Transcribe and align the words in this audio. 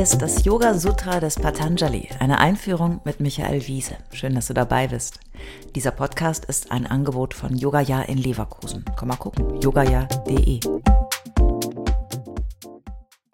Ist 0.00 0.22
das 0.22 0.46
Yoga 0.46 0.72
Sutra 0.78 1.20
des 1.20 1.34
Patanjali, 1.34 2.08
eine 2.20 2.38
Einführung 2.38 3.02
mit 3.04 3.20
Michael 3.20 3.66
Wiese. 3.66 3.98
Schön, 4.14 4.34
dass 4.34 4.46
du 4.46 4.54
dabei 4.54 4.88
bist. 4.88 5.20
Dieser 5.74 5.90
Podcast 5.90 6.46
ist 6.46 6.72
ein 6.72 6.86
Angebot 6.86 7.34
von 7.34 7.54
Yogaya 7.54 8.00
in 8.00 8.16
Leverkusen. 8.16 8.82
Komm 8.96 9.08
mal 9.08 9.16
gucken, 9.16 9.60
yogaya.de. 9.60 10.60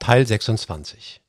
Teil 0.01 0.27
26. 0.27 1.21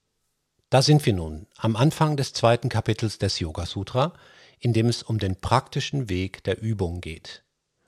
Da 0.71 0.81
sind 0.81 1.05
wir 1.05 1.13
nun, 1.13 1.45
am 1.57 1.75
Anfang 1.75 2.17
des 2.17 2.33
zweiten 2.33 2.69
Kapitels 2.69 3.19
des 3.19 3.39
Yoga 3.39 3.67
Sutra, 3.67 4.13
in 4.57 4.73
dem 4.73 4.87
es 4.87 5.03
um 5.03 5.19
den 5.19 5.35
praktischen 5.35 6.09
Weg 6.09 6.43
der 6.45 6.59
Übung 6.63 6.99
geht. 6.99 7.43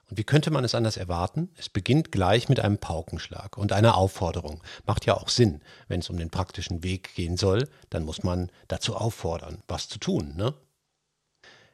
Und 0.10 0.18
wie 0.18 0.24
könnte 0.24 0.50
man 0.50 0.64
es 0.64 0.74
anders 0.74 0.98
erwarten? 0.98 1.50
Es 1.56 1.70
beginnt 1.70 2.12
gleich 2.12 2.50
mit 2.50 2.60
einem 2.60 2.80
Paukenschlag 2.80 3.58
und 3.58 3.72
einer 3.72 3.96
Aufforderung. 3.96 4.64
Macht 4.88 5.06
ja 5.06 5.16
auch 5.16 5.30
Sinn. 5.30 5.62
Wenn 5.88 6.00
es 6.00 6.10
um 6.10 6.18
den 6.18 6.32
praktischen 6.32 6.84
Weg 6.84 7.14
gehen 7.14 7.38
soll, 7.38 7.70
dann 7.92 8.06
muss 8.06 8.24
man 8.24 8.52
dazu 8.68 8.96
auffordern, 8.96 9.62
was 9.68 9.88
zu 9.88 10.00
tun, 10.00 10.36
ne? 10.36 10.56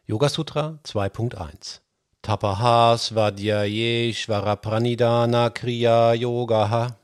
Yoga 0.05 0.29
Sutra 0.29 0.79
2.1 0.83 1.79
Tapaha 2.21 2.97
Svadhyaye 2.97 4.13
Pranidhana 4.57 5.49
Kriya 5.49 6.13
Yogaha 6.13 6.97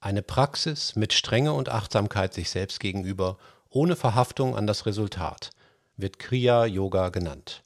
Eine 0.00 0.22
Praxis 0.22 0.96
mit 0.96 1.12
Strenge 1.12 1.52
und 1.52 1.68
Achtsamkeit 1.68 2.32
sich 2.32 2.48
selbst 2.48 2.80
gegenüber, 2.80 3.36
ohne 3.68 3.94
Verhaftung 3.94 4.56
an 4.56 4.66
das 4.66 4.86
Resultat, 4.86 5.50
wird 5.96 6.18
Kriya 6.18 6.64
Yoga 6.64 7.10
genannt. 7.10 7.62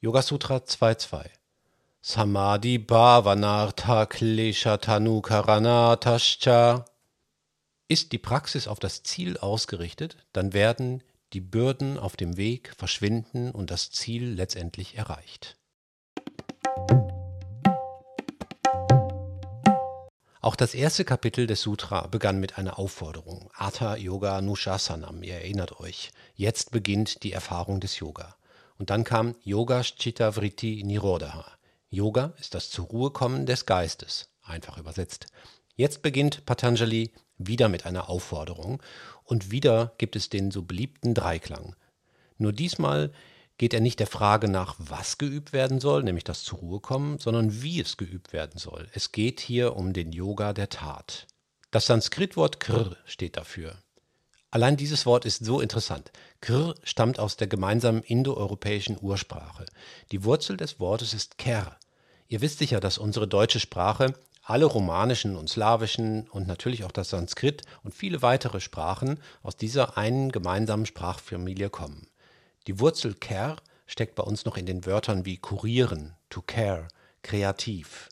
Yoga 0.00 0.22
Sutra 0.22 0.58
2.2 0.58 1.24
Samadhi 2.00 2.78
Bhavanartha 2.78 4.06
Kleshatanu 4.06 5.20
Karanatascha 5.22 6.84
Ist 7.88 8.12
die 8.12 8.18
Praxis 8.18 8.68
auf 8.68 8.78
das 8.78 9.02
Ziel 9.02 9.38
ausgerichtet, 9.38 10.16
dann 10.32 10.52
werden 10.52 11.02
die 11.32 11.40
Bürden 11.40 11.98
auf 11.98 12.14
dem 12.14 12.36
Weg 12.36 12.72
verschwinden 12.78 13.50
und 13.50 13.72
das 13.72 13.90
Ziel 13.90 14.34
letztendlich 14.34 14.96
erreicht. 14.96 15.56
Auch 20.40 20.54
das 20.54 20.74
erste 20.74 21.04
Kapitel 21.04 21.48
des 21.48 21.62
Sutra 21.62 22.06
begann 22.06 22.38
mit 22.38 22.56
einer 22.56 22.78
Aufforderung. 22.78 23.50
Atha 23.52 23.96
Yoga 23.96 24.42
Nushasanam, 24.42 25.24
ihr 25.24 25.34
erinnert 25.34 25.80
euch. 25.80 26.12
Jetzt 26.36 26.70
beginnt 26.70 27.24
die 27.24 27.32
Erfahrung 27.32 27.80
des 27.80 27.98
Yoga. 27.98 28.36
Und 28.78 28.90
dann 28.90 29.04
kam 29.04 29.34
Yoga 29.42 29.82
Chitta 29.82 30.32
Vritti 30.32 30.82
Nirodha. 30.84 31.44
Yoga 31.90 32.34
ist 32.38 32.54
das 32.54 32.70
zur 32.70 32.86
Ruhe 32.86 33.10
kommen 33.10 33.44
des 33.44 33.66
Geistes, 33.66 34.30
einfach 34.42 34.78
übersetzt. 34.78 35.26
Jetzt 35.74 36.02
beginnt 36.02 36.46
Patanjali 36.46 37.12
wieder 37.38 37.68
mit 37.68 37.86
einer 37.86 38.08
Aufforderung 38.08 38.82
und 39.24 39.50
wieder 39.50 39.94
gibt 39.98 40.16
es 40.16 40.28
den 40.28 40.50
so 40.50 40.62
beliebten 40.62 41.14
Dreiklang. 41.14 41.76
Nur 42.36 42.52
diesmal 42.52 43.12
geht 43.58 43.74
er 43.74 43.80
nicht 43.80 43.98
der 43.98 44.06
Frage 44.06 44.48
nach, 44.48 44.76
was 44.78 45.18
geübt 45.18 45.52
werden 45.52 45.80
soll, 45.80 46.04
nämlich 46.04 46.24
das 46.24 46.44
zur 46.44 46.60
Ruhe 46.60 46.80
kommen, 46.80 47.18
sondern 47.18 47.62
wie 47.62 47.80
es 47.80 47.96
geübt 47.96 48.32
werden 48.32 48.58
soll. 48.58 48.88
Es 48.92 49.12
geht 49.12 49.40
hier 49.40 49.76
um 49.76 49.92
den 49.92 50.12
Yoga 50.12 50.52
der 50.52 50.68
Tat. 50.68 51.26
Das 51.70 51.86
Sanskritwort 51.86 52.60
Kr 52.60 52.96
steht 53.04 53.36
dafür. 53.36 53.76
Allein 54.58 54.76
dieses 54.76 55.06
Wort 55.06 55.24
ist 55.24 55.44
so 55.44 55.60
interessant. 55.60 56.10
Kr 56.40 56.74
stammt 56.82 57.20
aus 57.20 57.36
der 57.36 57.46
gemeinsamen 57.46 58.02
indoeuropäischen 58.02 58.98
Ursprache. 59.00 59.66
Die 60.10 60.24
Wurzel 60.24 60.56
des 60.56 60.80
Wortes 60.80 61.14
ist 61.14 61.38
ker. 61.38 61.76
Ihr 62.26 62.40
wisst 62.40 62.58
sicher, 62.58 62.80
dass 62.80 62.98
unsere 62.98 63.28
deutsche 63.28 63.60
Sprache, 63.60 64.14
alle 64.42 64.64
romanischen 64.64 65.36
und 65.36 65.48
slawischen 65.48 66.26
und 66.30 66.48
natürlich 66.48 66.82
auch 66.82 66.90
das 66.90 67.10
Sanskrit 67.10 67.62
und 67.84 67.94
viele 67.94 68.20
weitere 68.20 68.58
Sprachen 68.58 69.20
aus 69.44 69.56
dieser 69.56 69.96
einen 69.96 70.32
gemeinsamen 70.32 70.86
Sprachfamilie 70.86 71.70
kommen. 71.70 72.08
Die 72.66 72.80
Wurzel 72.80 73.14
ker 73.14 73.58
steckt 73.86 74.16
bei 74.16 74.24
uns 74.24 74.44
noch 74.44 74.56
in 74.56 74.66
den 74.66 74.86
Wörtern 74.86 75.24
wie 75.24 75.36
kurieren, 75.36 76.16
to 76.30 76.42
care, 76.42 76.88
kreativ. 77.22 78.08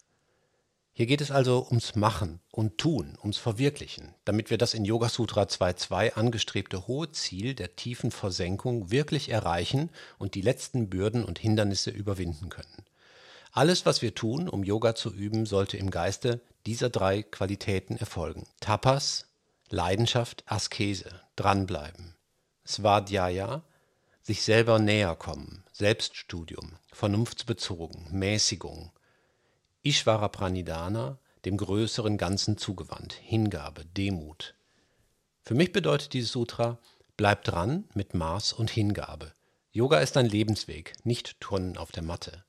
Hier 0.99 1.05
geht 1.05 1.21
es 1.21 1.31
also 1.31 1.67
ums 1.69 1.95
Machen 1.95 2.41
und 2.51 2.79
Tun, 2.79 3.19
ums 3.21 3.37
Verwirklichen, 3.37 4.15
damit 4.25 4.49
wir 4.49 4.57
das 4.57 4.73
in 4.73 4.87
Yoga 4.87 5.11
Sutra 5.11 5.43
2.2 5.43 6.15
angestrebte 6.15 6.87
hohe 6.87 7.13
Ziel 7.13 7.55
der 7.55 7.77
tiefen 7.77 8.11
Versenkung 8.11 8.91
wirklich 8.91 9.29
erreichen 9.29 9.91
und 10.17 10.35
die 10.35 10.41
letzten 10.41 10.89
Bürden 10.89 11.23
und 11.23 11.39
Hindernisse 11.39 11.91
überwinden 11.91 12.49
können. 12.49 12.87
Alles, 13.53 13.85
was 13.85 14.01
wir 14.01 14.15
tun, 14.15 14.49
um 14.49 14.65
Yoga 14.65 14.95
zu 14.95 15.13
üben, 15.13 15.45
sollte 15.45 15.77
im 15.77 15.91
Geiste 15.91 16.41
dieser 16.65 16.89
drei 16.89 17.23
Qualitäten 17.23 17.99
erfolgen. 17.99 18.47
Tapas, 18.61 19.27
Leidenschaft, 19.69 20.45
Askese, 20.47 21.11
dranbleiben. 21.37 22.15
Svadhyaya, 22.67 23.63
sich 24.23 24.45
selber 24.45 24.79
näher 24.79 25.15
kommen, 25.15 25.63
Selbststudium, 25.73 26.79
vernunftsbezogen, 26.91 28.07
Mäßigung, 28.13 28.93
Ishvara 29.87 30.27
Pranidhana, 30.27 31.17
dem 31.45 31.57
größeren 31.57 32.19
Ganzen 32.19 32.59
zugewandt, 32.59 33.13
Hingabe, 33.13 33.85
Demut. 33.85 34.57
Für 35.43 35.55
mich 35.55 35.71
bedeutet 35.71 36.13
dieses 36.13 36.33
Sutra, 36.33 36.81
bleib 37.17 37.45
dran 37.45 37.85
mit 37.95 38.13
Maß 38.13 38.53
und 38.53 38.69
Hingabe. 38.69 39.33
Yoga 39.71 40.01
ist 40.01 40.17
ein 40.17 40.27
Lebensweg, 40.27 40.95
nicht 41.05 41.41
Turnen 41.41 41.77
auf 41.77 41.93
der 41.93 42.03
Matte. 42.03 42.45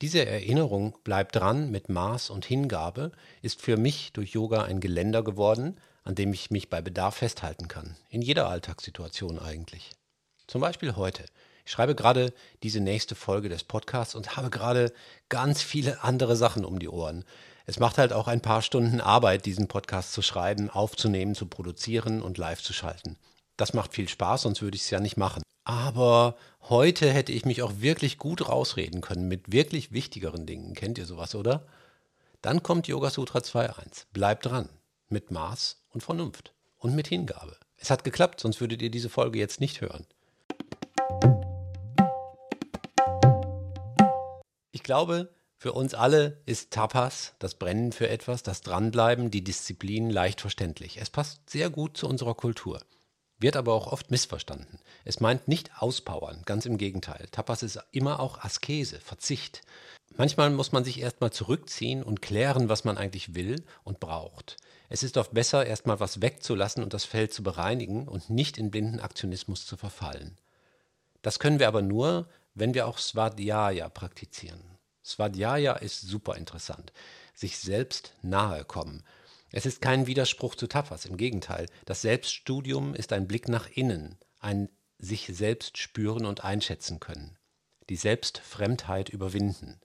Diese 0.00 0.24
Erinnerung, 0.24 0.96
bleib 1.02 1.32
dran 1.32 1.72
mit 1.72 1.88
Maß 1.88 2.30
und 2.30 2.44
Hingabe, 2.44 3.10
ist 3.42 3.60
für 3.60 3.76
mich 3.76 4.12
durch 4.12 4.30
Yoga 4.30 4.62
ein 4.62 4.78
Geländer 4.78 5.24
geworden, 5.24 5.80
an 6.04 6.14
dem 6.14 6.32
ich 6.32 6.52
mich 6.52 6.70
bei 6.70 6.80
Bedarf 6.80 7.16
festhalten 7.16 7.66
kann. 7.66 7.96
In 8.10 8.22
jeder 8.22 8.48
Alltagssituation 8.48 9.40
eigentlich. 9.40 9.90
Zum 10.46 10.60
Beispiel 10.60 10.94
heute. 10.94 11.24
Ich 11.64 11.72
schreibe 11.72 11.94
gerade 11.94 12.32
diese 12.62 12.80
nächste 12.80 13.14
Folge 13.14 13.48
des 13.48 13.64
Podcasts 13.64 14.14
und 14.14 14.36
habe 14.36 14.50
gerade 14.50 14.92
ganz 15.28 15.62
viele 15.62 16.02
andere 16.02 16.36
Sachen 16.36 16.64
um 16.64 16.78
die 16.78 16.88
Ohren. 16.88 17.24
Es 17.66 17.78
macht 17.78 17.96
halt 17.96 18.12
auch 18.12 18.28
ein 18.28 18.42
paar 18.42 18.60
Stunden 18.60 19.00
Arbeit, 19.00 19.46
diesen 19.46 19.68
Podcast 19.68 20.12
zu 20.12 20.20
schreiben, 20.20 20.68
aufzunehmen, 20.68 21.34
zu 21.34 21.46
produzieren 21.46 22.20
und 22.20 22.36
live 22.36 22.62
zu 22.62 22.74
schalten. 22.74 23.16
Das 23.56 23.72
macht 23.72 23.94
viel 23.94 24.08
Spaß, 24.08 24.42
sonst 24.42 24.60
würde 24.60 24.76
ich 24.76 24.82
es 24.82 24.90
ja 24.90 25.00
nicht 25.00 25.16
machen. 25.16 25.42
Aber 25.64 26.36
heute 26.68 27.10
hätte 27.10 27.32
ich 27.32 27.46
mich 27.46 27.62
auch 27.62 27.72
wirklich 27.78 28.18
gut 28.18 28.48
rausreden 28.48 29.00
können 29.00 29.28
mit 29.28 29.50
wirklich 29.50 29.92
wichtigeren 29.92 30.44
Dingen. 30.44 30.74
Kennt 30.74 30.98
ihr 30.98 31.06
sowas, 31.06 31.34
oder? 31.34 31.66
Dann 32.42 32.62
kommt 32.62 32.88
Yoga 32.88 33.08
Sutra 33.08 33.38
2.1. 33.38 34.04
Bleibt 34.12 34.44
dran. 34.44 34.68
Mit 35.08 35.30
Maß 35.30 35.78
und 35.88 36.02
Vernunft. 36.02 36.52
Und 36.76 36.94
mit 36.94 37.08
Hingabe. 37.08 37.56
Es 37.78 37.90
hat 37.90 38.04
geklappt, 38.04 38.40
sonst 38.40 38.60
würdet 38.60 38.82
ihr 38.82 38.90
diese 38.90 39.08
Folge 39.08 39.38
jetzt 39.38 39.60
nicht 39.60 39.80
hören. 39.80 40.04
Glaube, 44.84 45.34
für 45.56 45.72
uns 45.72 45.94
alle 45.94 46.42
ist 46.46 46.72
Tapas, 46.72 47.34
das 47.38 47.54
Brennen 47.54 47.92
für 47.92 48.08
etwas, 48.08 48.42
das 48.42 48.60
Dranbleiben, 48.60 49.30
die 49.30 49.42
Disziplin 49.42 50.10
leicht 50.10 50.40
verständlich. 50.40 51.00
Es 51.00 51.10
passt 51.10 51.48
sehr 51.48 51.70
gut 51.70 51.96
zu 51.96 52.06
unserer 52.06 52.34
Kultur. 52.34 52.80
Wird 53.38 53.56
aber 53.56 53.72
auch 53.74 53.86
oft 53.86 54.10
missverstanden. 54.10 54.78
Es 55.04 55.20
meint 55.20 55.48
nicht 55.48 55.70
auspowern, 55.82 56.42
ganz 56.44 56.66
im 56.66 56.78
Gegenteil. 56.78 57.26
Tapas 57.32 57.62
ist 57.62 57.78
immer 57.92 58.20
auch 58.20 58.44
Askese, 58.44 59.00
Verzicht. 59.00 59.62
Manchmal 60.16 60.50
muss 60.50 60.72
man 60.72 60.84
sich 60.84 61.00
erstmal 61.00 61.32
zurückziehen 61.32 62.02
und 62.02 62.22
klären, 62.22 62.68
was 62.68 62.84
man 62.84 62.98
eigentlich 62.98 63.34
will 63.34 63.64
und 63.82 64.00
braucht. 64.00 64.56
Es 64.88 65.02
ist 65.02 65.16
oft 65.16 65.32
besser, 65.34 65.66
erstmal 65.66 65.98
was 65.98 66.20
wegzulassen 66.20 66.82
und 66.82 66.94
das 66.94 67.04
Feld 67.04 67.32
zu 67.32 67.42
bereinigen 67.42 68.06
und 68.06 68.30
nicht 68.30 68.58
in 68.58 68.70
blinden 68.70 69.00
Aktionismus 69.00 69.66
zu 69.66 69.76
verfallen. 69.76 70.38
Das 71.22 71.38
können 71.38 71.58
wir 71.58 71.68
aber 71.68 71.82
nur, 71.82 72.28
wenn 72.54 72.74
wir 72.74 72.86
auch 72.86 72.98
Svadhyaya 72.98 73.88
praktizieren. 73.88 74.73
Svadhyaya 75.04 75.74
ist 75.74 76.00
super 76.00 76.36
interessant. 76.36 76.92
Sich 77.34 77.58
selbst 77.58 78.14
nahe 78.22 78.64
kommen. 78.64 79.02
Es 79.52 79.66
ist 79.66 79.80
kein 79.80 80.06
Widerspruch 80.06 80.54
zu 80.54 80.66
Tapas, 80.66 81.04
im 81.04 81.16
Gegenteil. 81.16 81.66
Das 81.84 82.02
Selbststudium 82.02 82.94
ist 82.94 83.12
ein 83.12 83.28
Blick 83.28 83.48
nach 83.48 83.68
innen, 83.68 84.18
ein 84.40 84.68
sich 84.98 85.30
selbst 85.32 85.78
spüren 85.78 86.26
und 86.26 86.42
einschätzen 86.42 87.00
können. 87.00 87.36
Die 87.90 87.96
Selbstfremdheit 87.96 89.10
überwinden. 89.10 89.80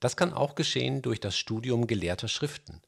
Das 0.00 0.16
kann 0.16 0.32
auch 0.32 0.54
geschehen 0.54 1.02
durch 1.02 1.20
das 1.20 1.36
Studium 1.38 1.86
gelehrter 1.86 2.28
Schriften. 2.28 2.82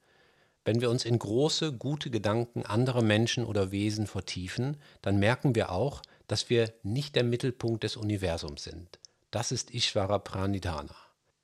Wenn 0.65 0.81
wir 0.81 0.91
uns 0.91 1.05
in 1.05 1.19
große, 1.19 1.73
gute 1.73 2.11
Gedanken 2.11 2.65
anderer 2.65 3.03
Menschen 3.03 3.45
oder 3.45 3.71
Wesen 3.71 4.07
vertiefen, 4.07 4.77
dann 5.01 5.19
merken 5.19 5.55
wir 5.55 5.71
auch, 5.71 6.03
dass 6.27 6.51
wir 6.51 6.73
nicht 6.83 7.15
der 7.17 7.25
Mittelpunkt 7.25 7.85
des 7.85 7.97
Universums 7.97 8.65
sind. 8.65 8.99
Das 9.31 9.53
ist 9.53 9.73
Ishvara 9.75 10.19
Pranidhana. 10.19 10.95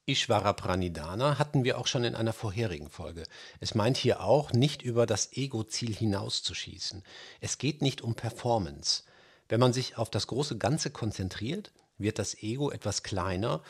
Ishvara 0.08 0.54
Pranidhana 0.54 1.38
hatten 1.38 1.64
wir 1.64 1.78
auch 1.78 1.86
schon 1.86 2.02
in 2.02 2.14
einer 2.14 2.32
vorherigen 2.32 2.88
Folge. 2.88 3.24
Es 3.60 3.74
meint 3.74 3.98
hier 3.98 4.22
auch, 4.22 4.52
nicht 4.52 4.80
über 4.80 5.04
das 5.04 5.34
Ego-Ziel 5.34 5.94
hinauszuschießen. 5.94 7.02
Es 7.42 7.58
geht 7.58 7.82
nicht 7.82 8.00
um 8.00 8.14
Performance. 8.14 9.02
Wenn 9.50 9.60
man 9.60 9.74
sich 9.74 9.98
auf 9.98 10.08
das 10.08 10.26
große 10.26 10.56
Ganze 10.56 10.90
konzentriert, 10.90 11.72
wird 11.98 12.18
das 12.18 12.42
Ego 12.42 12.70
etwas 12.70 13.02
kleiner. 13.02 13.62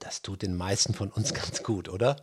Das 0.00 0.22
tut 0.22 0.42
den 0.42 0.56
meisten 0.56 0.92
von 0.92 1.12
uns 1.12 1.32
ganz 1.34 1.62
gut, 1.62 1.88
oder? 1.88 2.16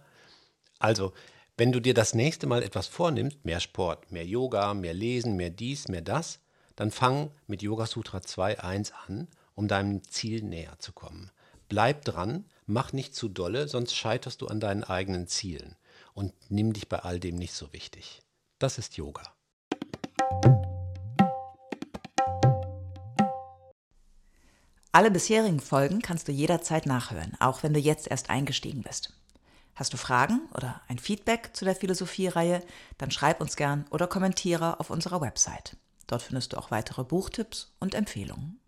Also, 0.80 1.14
Wenn 1.56 1.72
du 1.72 1.80
dir 1.80 1.94
das 1.94 2.16
nächste 2.16 2.48
Mal 2.48 2.64
etwas 2.64 2.88
vornimmst, 2.88 3.46
mehr 3.46 3.60
Sport, 3.60 4.12
mehr 4.12 4.26
Yoga, 4.26 4.74
mehr 4.74 4.96
Lesen, 4.96 5.38
mehr 5.38 5.52
dies, 5.52 5.88
mehr 5.88 6.02
das, 6.02 6.40
dann 6.76 6.90
fang 6.90 7.30
mit 7.46 7.62
Yoga 7.62 7.86
Sutra 7.86 8.18
2.1 8.18 8.92
an, 9.08 9.28
um 9.54 9.68
deinem 9.68 10.04
Ziel 10.04 10.42
näher 10.42 10.80
zu 10.80 10.92
kommen. 10.92 11.32
Bleib 11.70 12.06
dran, 12.06 12.46
mach 12.66 12.94
nicht 12.94 13.16
zu 13.16 13.30
dolle, 13.30 13.68
sonst 13.68 13.96
scheiterst 13.96 14.42
du 14.42 14.48
an 14.48 14.60
deinen 14.60 14.84
eigenen 14.84 15.28
Zielen. 15.28 15.76
Und 16.14 16.34
nimm 16.50 16.74
dich 16.74 16.90
bei 16.90 17.00
all 17.00 17.20
dem 17.20 17.36
nicht 17.36 17.54
so 17.54 17.74
wichtig. 17.74 18.22
Das 18.60 18.78
ist 18.78 18.98
Yoga. 18.98 19.24
Alle 24.92 25.10
bisherigen 25.10 25.60
Folgen 25.60 26.04
kannst 26.04 26.28
du 26.28 26.32
jederzeit 26.32 26.86
nachhören, 26.86 27.36
auch 27.40 27.64
wenn 27.64 27.74
du 27.74 27.80
jetzt 27.80 28.08
erst 28.12 28.30
eingestiegen 28.30 28.84
bist. 28.84 29.12
Hast 29.74 29.92
du 29.92 29.98
Fragen 29.98 30.42
oder 30.54 30.82
ein 30.88 31.00
Feedback 31.00 31.50
zu 31.54 31.66
der 31.66 31.76
Philosophie-Reihe, 31.76 32.62
dann 33.00 33.10
schreib 33.10 33.42
uns 33.42 33.56
gern 33.56 33.86
oder 33.90 34.06
kommentiere 34.06 34.80
auf 34.80 34.92
unserer 34.92 35.20
Website. 35.20 35.78
Dort 36.06 36.22
findest 36.22 36.54
du 36.54 36.58
auch 36.58 36.70
weitere 36.70 37.04
Buchtipps 37.04 37.74
und 37.80 37.96
Empfehlungen. 37.96 38.60